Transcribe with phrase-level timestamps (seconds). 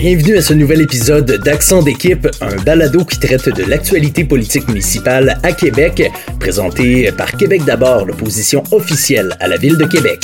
[0.00, 5.40] Bienvenue à ce nouvel épisode d'Accent d'équipe, un balado qui traite de l'actualité politique municipale
[5.42, 6.04] à Québec,
[6.38, 10.20] présenté par Québec d'abord, l'opposition officielle à la ville de Québec.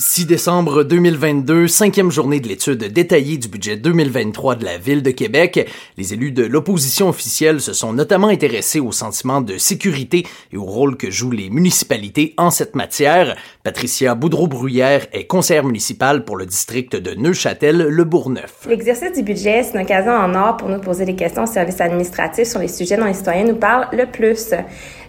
[0.00, 5.10] 6 décembre 2022, cinquième journée de l'étude détaillée du budget 2023 de la Ville de
[5.10, 5.68] Québec.
[5.96, 10.62] Les élus de l'opposition officielle se sont notamment intéressés au sentiment de sécurité et au
[10.62, 13.36] rôle que jouent les municipalités en cette matière.
[13.68, 18.66] Patricia Boudreau-Bruyère est conseillère municipale pour le district de Neuchâtel-Le Bourgneuf.
[18.66, 21.78] L'exercice du budget, c'est une occasion en or pour nous poser des questions au service
[21.78, 24.54] administratif sur les sujets dont les citoyens nous parlent le plus.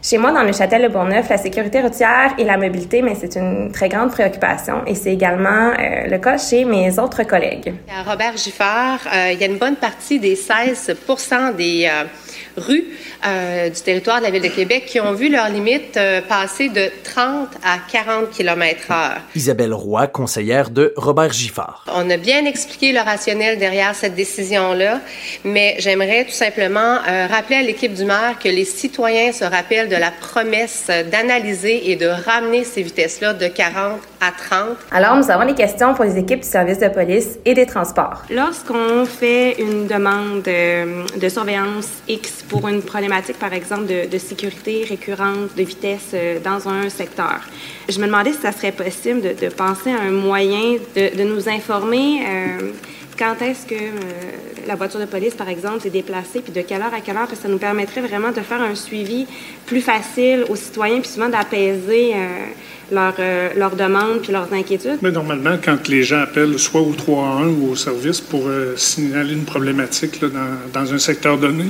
[0.02, 3.38] Chez moi, dans le Châtel de Bourgneuf, la sécurité routière et la mobilité, mais c'est
[3.38, 7.74] une très grande préoccupation et c'est également euh, le cas chez mes autres collègues.
[7.90, 10.98] À Robert Giffard, euh, il y a une bonne partie des 16
[11.56, 12.04] des euh,
[12.58, 12.86] rues
[13.26, 16.70] euh, du territoire de la Ville de Québec qui ont vu leur limite euh, passer
[16.70, 19.22] de 30 à 40 km heure.
[19.36, 21.86] Isabelle Roy, conseillère de Robert Giffard.
[21.94, 25.02] On a bien expliqué le rationnel derrière cette décision-là,
[25.44, 29.90] mais j'aimerais tout simplement euh, rappeler à l'équipe du maire que les citoyens se rappellent
[29.90, 34.78] de la promesse d'analyser et de ramener ces vitesses-là de 40 à 30.
[34.92, 38.24] Alors, nous avons des questions pour les équipes du service de police et des transports.
[38.30, 44.18] Lorsqu'on fait une demande de, de surveillance X pour une problématique, par exemple, de, de
[44.18, 47.40] sécurité récurrente de vitesse euh, dans un secteur,
[47.88, 51.24] je me demandais si ça serait possible de, de penser à un moyen de, de
[51.24, 52.22] nous informer.
[52.28, 52.72] Euh,
[53.18, 56.82] quand est-ce que euh, la voiture de police, par exemple, est déplacée, puis de quelle
[56.82, 59.26] heure à quelle heure, parce que ça nous permettrait vraiment de faire un suivi
[59.66, 62.46] plus facile aux citoyens, puis souvent d'apaiser euh,
[62.92, 65.00] leurs euh, leurs demandes puis leurs inquiétudes.
[65.02, 69.34] Mais normalement, quand les gens appellent soit au 311 ou au service pour euh, signaler
[69.34, 71.66] une problématique là, dans, dans un secteur donné,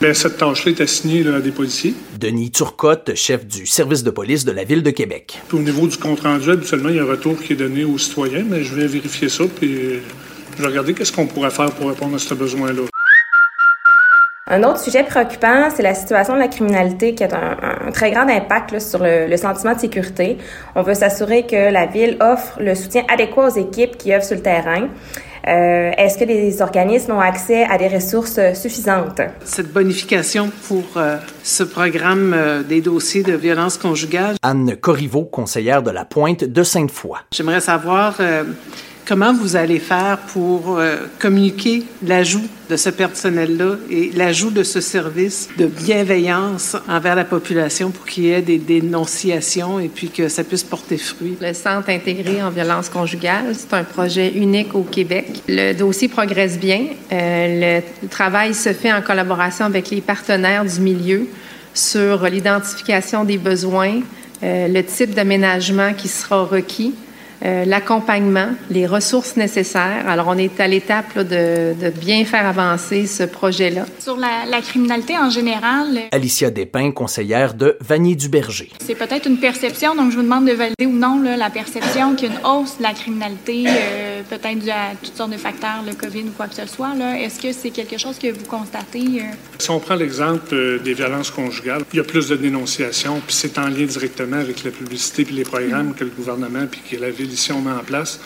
[0.00, 1.94] bien, cette tâche-là est assignée là, à des policiers.
[2.18, 5.38] Denis Turcotte, chef du service de police de la ville de Québec.
[5.48, 7.98] Puis au niveau du compte-rendu, habituellement, il y a un retour qui est donné aux
[7.98, 10.00] citoyens, mais je vais vérifier ça, puis
[10.56, 12.82] je vais regarder qu'est-ce qu'on pourrait faire pour répondre à ce besoin-là.
[14.52, 18.10] Un autre sujet préoccupant, c'est la situation de la criminalité qui a un, un très
[18.10, 20.38] grand impact là, sur le, le, sentiment de sécurité.
[20.74, 24.36] On veut s'assurer que la ville offre le soutien adéquat aux équipes qui œuvrent sur
[24.36, 24.88] le terrain.
[25.46, 29.20] Euh, Est-ce que les organismes ont accès à des ressources suffisantes?
[29.44, 34.36] Cette bonification pour euh, ce programme euh, des dossiers de violence conjugale?
[34.42, 37.18] Anne Corriveau, conseillère de la Pointe de Sainte-Foy.
[37.32, 38.44] J'aimerais savoir euh,
[39.10, 44.80] comment vous allez faire pour euh, communiquer l'ajout de ce personnel-là et l'ajout de ce
[44.80, 50.28] service de bienveillance envers la population pour qu'il y ait des dénonciations et puis que
[50.28, 51.36] ça puisse porter fruit?
[51.40, 55.42] Le Centre intégré en violence conjugale, c'est un projet unique au Québec.
[55.48, 56.86] Le dossier progresse bien.
[57.10, 61.26] Euh, le travail se fait en collaboration avec les partenaires du milieu
[61.74, 64.02] sur l'identification des besoins,
[64.44, 66.94] euh, le type d'aménagement qui sera requis,
[67.42, 70.06] euh, l'accompagnement, les ressources nécessaires.
[70.06, 73.86] Alors, on est à l'étape de, de, bien faire avancer ce projet-là.
[73.98, 76.00] Sur la, la, criminalité en général.
[76.12, 78.70] Alicia Despins, conseillère de Vanier-du-Berger.
[78.84, 82.14] C'est peut-être une perception, donc je vous demande de valider ou non là, la perception
[82.14, 85.38] qu'il y a une hausse de la criminalité, euh, peut-être dû à toutes sortes de
[85.38, 86.90] facteurs, le COVID ou quoi que ce soit.
[87.18, 88.98] Est-ce que c'est quelque chose que vous constatez?
[88.98, 89.34] Euh?
[89.58, 93.58] Si on prend l'exemple des violences conjugales, il y a plus de dénonciations, puis c'est
[93.58, 95.94] en lien directement avec la publicité puis les programmes mmh.
[95.94, 98.20] que le gouvernement puis que la ville ici on met en place.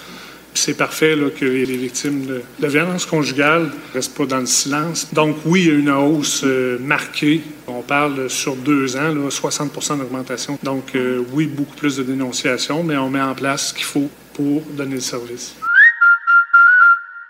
[0.57, 4.39] C'est parfait là, que les, les victimes de, de violence conjugale ne restent pas dans
[4.39, 5.09] le silence.
[5.13, 7.43] Donc oui, il y a une hausse euh, marquée.
[7.67, 10.57] On parle sur deux ans, là, 60% d'augmentation.
[10.63, 14.09] Donc euh, oui, beaucoup plus de dénonciations, mais on met en place ce qu'il faut
[14.33, 15.57] pour donner le service.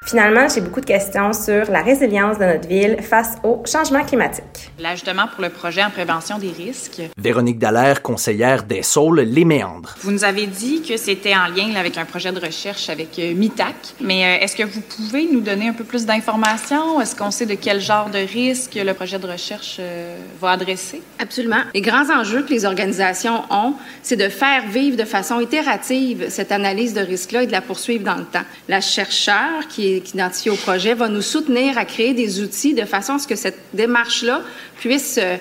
[0.07, 4.71] Finalement, j'ai beaucoup de questions sur la résilience de notre ville face au changement climatique.
[4.79, 7.01] L'ajustement pour le projet en prévention des risques.
[7.17, 9.95] Véronique Dallaire, conseillère des Saules, les Méandres.
[10.03, 13.33] Vous nous avez dit que c'était en lien avec un projet de recherche avec euh,
[13.35, 17.01] MITAC, mais euh, est-ce que vous pouvez nous donner un peu plus d'informations?
[17.01, 21.01] Est-ce qu'on sait de quel genre de risque le projet de recherche euh, va adresser?
[21.19, 21.63] Absolument.
[21.73, 23.73] Les grands enjeux que les organisations ont,
[24.03, 28.05] c'est de faire vivre de façon itérative cette analyse de risque-là et de la poursuivre
[28.05, 28.45] dans le temps.
[28.69, 32.85] La chercheure qui est identifié au projet va nous soutenir à créer des outils de
[32.85, 34.43] façon à ce que cette démarche-là
[34.79, 35.39] puisse se,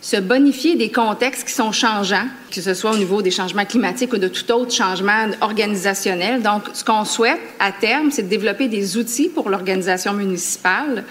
[0.00, 4.12] se bonifier des contextes qui sont changeants, que ce soit au niveau des changements climatiques
[4.12, 6.42] ou de tout autre changement organisationnel.
[6.42, 11.04] Donc, ce qu'on souhaite à terme, c'est de développer des outils pour l'organisation municipale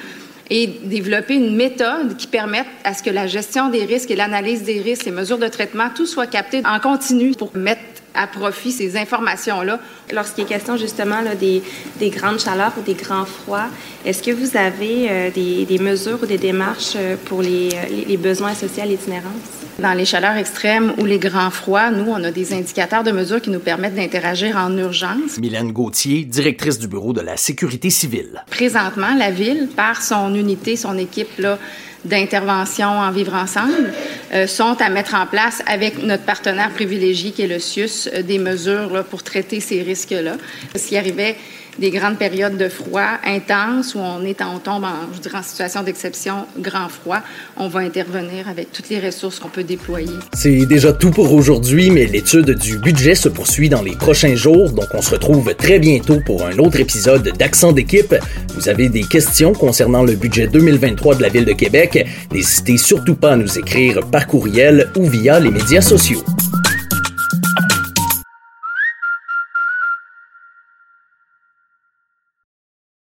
[0.49, 4.63] et développer une méthode qui permette à ce que la gestion des risques et l'analyse
[4.63, 7.81] des risques, les mesures de traitement, tout soit capté en continu pour mettre
[8.13, 9.79] à profit ces informations-là.
[10.13, 11.61] Lorsqu'il est question justement des,
[11.99, 13.67] des, grandes chaleurs ou des grands froids,
[14.05, 16.95] est-ce que vous avez euh, des, mesures ou des démarches
[17.25, 17.69] pour les,
[18.07, 19.64] les besoins associés à l'itinérance?
[19.77, 23.41] Dans les chaleurs extrêmes ou les grands froids, nous, on a des indicateurs de mesure
[23.41, 25.37] qui nous permettent d'interagir en urgence.
[25.37, 28.43] Mylène Gauthier, directrice du bureau de la sécurité civile.
[28.49, 31.59] Présentement, la ville, par son unité, son équipe là,
[32.05, 33.91] d'intervention en vivre ensemble,
[34.33, 38.21] euh, sont à mettre en place avec notre partenaire privilégié qui est le CIUS euh,
[38.21, 40.37] des mesures pour traiter ces risques-là.
[40.75, 41.35] S'il arrivait
[41.79, 45.83] des grandes périodes de froid intenses où on est on tombe je dirais, en situation
[45.83, 47.19] d'exception, grand froid,
[47.57, 50.13] on va intervenir avec toutes les ressources qu'on peut déployer.
[50.33, 54.71] C'est déjà tout pour aujourd'hui, mais l'étude du budget se poursuit dans les prochains jours,
[54.71, 58.15] donc on se retrouve très bientôt pour un autre épisode d'Accent d'équipe.
[58.55, 61.94] Vous avez des questions concernant le budget 2023 de la Ville de Québec,
[62.31, 66.23] n'hésitez surtout pas à nous écrire par courriel ou via les médias sociaux.